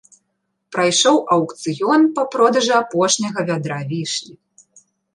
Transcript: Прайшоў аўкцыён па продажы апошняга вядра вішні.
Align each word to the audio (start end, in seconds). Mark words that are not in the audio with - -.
Прайшоў 0.75 1.19
аўкцыён 1.35 2.09
па 2.17 2.21
продажы 2.39 2.75
апошняга 2.81 3.39
вядра 3.55 3.79
вішні. 3.95 4.35